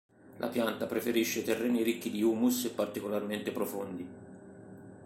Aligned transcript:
La 0.37 0.47
pianta 0.47 0.87
preferisce 0.87 1.43
terreni 1.43 1.83
ricchi 1.83 2.09
di 2.09 2.23
humus 2.23 2.65
e 2.65 2.71
particolarmente 2.71 3.51
profondi. 3.51 4.07